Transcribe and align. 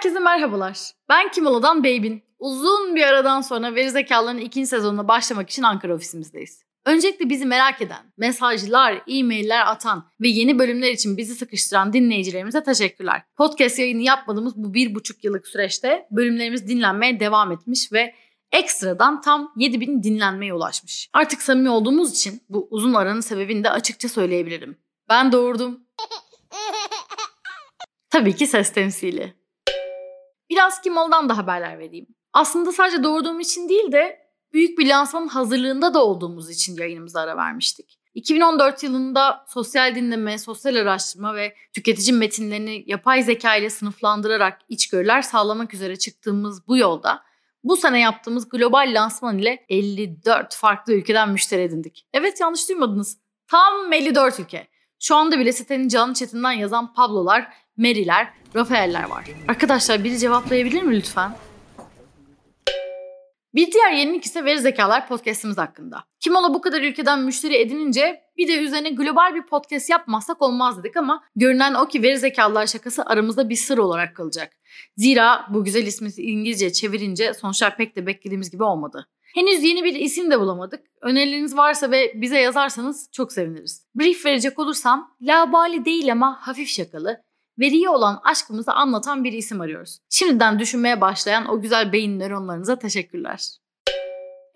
Herkese 0.00 0.18
merhabalar. 0.18 0.92
Ben 1.08 1.30
Kimola'dan 1.30 1.84
Beybin. 1.84 2.22
Uzun 2.38 2.96
bir 2.96 3.02
aradan 3.02 3.40
sonra 3.40 3.74
veri 3.74 3.90
zekalarının 3.90 4.40
ikinci 4.40 4.66
sezonuna 4.66 5.08
başlamak 5.08 5.50
için 5.50 5.62
Ankara 5.62 5.94
ofisimizdeyiz. 5.94 6.64
Öncelikle 6.86 7.28
bizi 7.28 7.46
merak 7.46 7.82
eden, 7.82 8.12
mesajlar, 8.16 9.02
e-mailler 9.08 9.66
atan 9.66 10.10
ve 10.20 10.28
yeni 10.28 10.58
bölümler 10.58 10.90
için 10.90 11.16
bizi 11.16 11.34
sıkıştıran 11.34 11.92
dinleyicilerimize 11.92 12.62
teşekkürler. 12.62 13.22
Podcast 13.36 13.78
yayını 13.78 14.02
yapmadığımız 14.02 14.56
bu 14.56 14.74
bir 14.74 14.94
buçuk 14.94 15.24
yıllık 15.24 15.46
süreçte 15.46 16.06
bölümlerimiz 16.10 16.68
dinlenmeye 16.68 17.20
devam 17.20 17.52
etmiş 17.52 17.92
ve 17.92 18.14
ekstradan 18.52 19.20
tam 19.20 19.52
7000 19.56 20.02
dinlenmeye 20.02 20.54
ulaşmış. 20.54 21.10
Artık 21.12 21.42
samimi 21.42 21.70
olduğumuz 21.70 22.10
için 22.10 22.42
bu 22.48 22.68
uzun 22.70 22.94
aranın 22.94 23.20
sebebini 23.20 23.64
de 23.64 23.70
açıkça 23.70 24.08
söyleyebilirim. 24.08 24.78
Ben 25.08 25.32
doğurdum. 25.32 25.80
Tabii 28.10 28.36
ki 28.36 28.46
ses 28.46 28.72
temsili. 28.72 29.39
Biraz 30.50 30.80
Kimol'dan 30.80 31.28
da 31.28 31.36
haberler 31.36 31.78
vereyim. 31.78 32.06
Aslında 32.32 32.72
sadece 32.72 33.02
doğurduğum 33.02 33.40
için 33.40 33.68
değil 33.68 33.92
de 33.92 34.18
büyük 34.52 34.78
bir 34.78 34.88
lansmanın 34.88 35.28
hazırlığında 35.28 35.94
da 35.94 36.04
olduğumuz 36.04 36.50
için 36.50 36.76
yayınımıza 36.76 37.20
ara 37.20 37.36
vermiştik. 37.36 38.00
2014 38.14 38.82
yılında 38.82 39.44
sosyal 39.48 39.94
dinleme, 39.94 40.38
sosyal 40.38 40.76
araştırma 40.76 41.34
ve 41.34 41.54
tüketici 41.72 42.12
metinlerini 42.12 42.84
yapay 42.86 43.22
zeka 43.22 43.56
ile 43.56 43.70
sınıflandırarak 43.70 44.58
içgörüler 44.68 45.22
sağlamak 45.22 45.74
üzere 45.74 45.96
çıktığımız 45.96 46.68
bu 46.68 46.76
yolda 46.76 47.22
bu 47.64 47.76
sene 47.76 48.00
yaptığımız 48.00 48.48
global 48.48 48.90
lansman 48.94 49.38
ile 49.38 49.66
54 49.68 50.54
farklı 50.54 50.92
ülkeden 50.92 51.30
müşteri 51.30 51.62
edindik. 51.62 52.06
Evet 52.12 52.40
yanlış 52.40 52.68
duymadınız. 52.68 53.18
Tam 53.48 53.92
54 53.92 54.40
ülke. 54.40 54.68
Şu 55.02 55.16
anda 55.16 55.38
bile 55.38 55.52
sitenin 55.52 55.88
canlı 55.88 56.14
chatinden 56.14 56.52
yazan 56.52 56.92
Pablo'lar, 56.92 57.48
Mary'ler, 57.76 58.28
Rafael'ler 58.54 59.04
var. 59.04 59.24
Arkadaşlar 59.48 60.04
biri 60.04 60.18
cevaplayabilir 60.18 60.82
mi 60.82 60.96
lütfen? 60.96 61.36
Bir 63.54 63.72
diğer 63.72 63.92
yenilik 63.92 64.24
ise 64.24 64.44
veri 64.44 64.58
zekalar 64.58 65.08
podcastimiz 65.08 65.58
hakkında. 65.58 66.04
Kimola 66.20 66.54
bu 66.54 66.60
kadar 66.60 66.82
ülkeden 66.82 67.20
müşteri 67.20 67.56
edinince 67.56 68.20
bir 68.36 68.48
de 68.48 68.56
üzerine 68.56 68.90
global 68.90 69.34
bir 69.34 69.46
podcast 69.46 69.90
yapmazsak 69.90 70.42
olmaz 70.42 70.78
dedik 70.78 70.96
ama 70.96 71.24
görünen 71.36 71.74
o 71.74 71.88
ki 71.88 72.02
veri 72.02 72.18
zekalar 72.18 72.66
şakası 72.66 73.02
aramızda 73.06 73.48
bir 73.48 73.56
sır 73.56 73.78
olarak 73.78 74.16
kalacak. 74.16 74.52
Zira 74.96 75.46
bu 75.54 75.64
güzel 75.64 75.86
ismi 75.86 76.10
İngilizce 76.16 76.72
çevirince 76.72 77.34
sonuçlar 77.34 77.76
pek 77.76 77.96
de 77.96 78.06
beklediğimiz 78.06 78.50
gibi 78.50 78.64
olmadı. 78.64 79.08
Henüz 79.34 79.64
yeni 79.64 79.84
bir 79.84 79.94
isim 79.94 80.30
de 80.30 80.40
bulamadık. 80.40 80.80
Önerileriniz 81.00 81.56
varsa 81.56 81.90
ve 81.90 82.12
bize 82.14 82.38
yazarsanız 82.38 83.08
çok 83.12 83.32
seviniriz. 83.32 83.86
Brief 83.94 84.26
verecek 84.26 84.58
olursam 84.58 85.16
labali 85.20 85.84
değil 85.84 86.12
ama 86.12 86.38
hafif 86.40 86.68
şakalı, 86.68 87.22
veriye 87.58 87.88
olan 87.88 88.20
aşkımızı 88.24 88.72
anlatan 88.72 89.24
bir 89.24 89.32
isim 89.32 89.60
arıyoruz. 89.60 89.98
Şimdiden 90.10 90.58
düşünmeye 90.58 91.00
başlayan 91.00 91.48
o 91.48 91.60
güzel 91.60 91.92
beyin 91.92 92.18
nöronlarınıza 92.18 92.78
teşekkürler. 92.78 93.56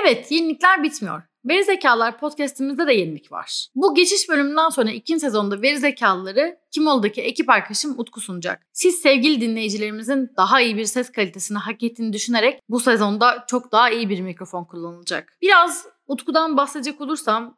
Evet, 0.00 0.30
yenilikler 0.30 0.82
bitmiyor. 0.82 1.22
Veri 1.44 1.64
Zekalar 1.64 2.18
podcastimizde 2.18 2.86
de 2.86 2.92
yenilik 2.92 3.32
var. 3.32 3.66
Bu 3.74 3.94
geçiş 3.94 4.28
bölümünden 4.28 4.68
sonra 4.68 4.90
ikinci 4.90 5.20
sezonda 5.20 5.62
Veri 5.62 5.78
Zekalıları 5.78 6.58
Kimoğlu'daki 6.70 7.22
ekip 7.22 7.50
arkadaşım 7.50 7.94
Utku 7.98 8.20
sunacak. 8.20 8.62
Siz 8.72 8.94
sevgili 8.94 9.40
dinleyicilerimizin 9.40 10.30
daha 10.36 10.60
iyi 10.60 10.76
bir 10.76 10.84
ses 10.84 11.12
kalitesini 11.12 11.58
hak 11.58 11.82
ettiğini 11.82 12.12
düşünerek 12.12 12.60
bu 12.68 12.80
sezonda 12.80 13.44
çok 13.48 13.72
daha 13.72 13.90
iyi 13.90 14.08
bir 14.08 14.20
mikrofon 14.20 14.64
kullanılacak. 14.64 15.36
Biraz 15.42 15.86
Utku'dan 16.06 16.56
bahsedecek 16.56 17.00
olursam 17.00 17.56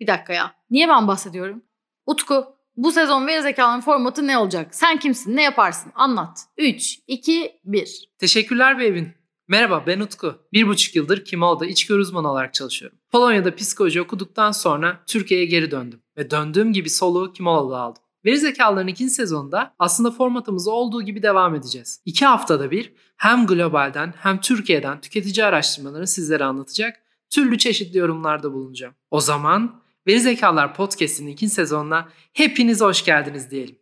bir 0.00 0.06
dakika 0.06 0.32
ya. 0.32 0.54
Niye 0.70 0.88
ben 0.88 1.08
bahsediyorum? 1.08 1.62
Utku, 2.06 2.56
bu 2.76 2.92
sezon 2.92 3.26
veri 3.26 3.42
zekaların 3.42 3.80
formatı 3.80 4.26
ne 4.26 4.38
olacak? 4.38 4.74
Sen 4.74 4.98
kimsin? 4.98 5.36
Ne 5.36 5.42
yaparsın? 5.42 5.92
Anlat. 5.94 6.40
3, 6.56 6.98
2, 7.06 7.60
1. 7.64 8.08
Teşekkürler 8.18 8.78
Beyvin. 8.78 9.18
Merhaba 9.50 9.84
ben 9.86 10.00
Utku. 10.00 10.34
Bir 10.52 10.68
buçuk 10.68 10.96
yıldır 10.96 11.24
Kimol'da 11.24 11.66
içgörü 11.66 12.00
uzmanı 12.00 12.30
olarak 12.30 12.54
çalışıyorum. 12.54 12.98
Polonya'da 13.10 13.54
psikoloji 13.54 14.00
okuduktan 14.00 14.52
sonra 14.52 15.00
Türkiye'ye 15.06 15.46
geri 15.46 15.70
döndüm. 15.70 16.00
Ve 16.16 16.30
döndüğüm 16.30 16.72
gibi 16.72 16.90
soluğu 16.90 17.32
Kimol'da 17.32 17.78
aldım. 17.78 18.02
Veri 18.24 18.38
zekaların 18.38 18.88
ikinci 18.88 19.14
sezonunda 19.14 19.74
aslında 19.78 20.10
formatımız 20.10 20.68
olduğu 20.68 21.02
gibi 21.02 21.22
devam 21.22 21.54
edeceğiz. 21.54 22.00
İki 22.04 22.26
haftada 22.26 22.70
bir 22.70 22.92
hem 23.16 23.46
globalden 23.46 24.14
hem 24.16 24.40
Türkiye'den 24.40 25.00
tüketici 25.00 25.46
araştırmalarını 25.46 26.06
sizlere 26.06 26.44
anlatacak, 26.44 26.96
türlü 27.30 27.58
çeşitli 27.58 27.98
yorumlarda 27.98 28.52
bulunacağım. 28.52 28.94
O 29.10 29.20
zaman 29.20 29.82
Veri 30.06 30.20
Zekalar 30.20 30.74
Podcast'in 30.74 31.26
ikinci 31.26 31.54
sezonuna 31.54 32.08
hepiniz 32.32 32.80
hoş 32.80 33.04
geldiniz 33.04 33.50
diyelim. 33.50 33.78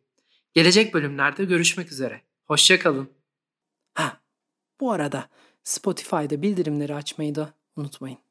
Gelecek 0.54 0.94
bölümlerde 0.94 1.44
görüşmek 1.44 1.92
üzere. 1.92 2.20
Hoşçakalın. 2.44 3.15
Bu 4.80 4.92
arada 4.92 5.28
Spotify'da 5.64 6.42
bildirimleri 6.42 6.94
açmayı 6.94 7.34
da 7.34 7.52
unutmayın. 7.76 8.25